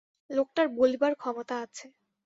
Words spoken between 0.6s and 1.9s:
বলিবার ক্ষমতা আছে।